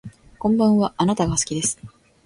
[0.39, 1.79] こんばんはあなたが好きです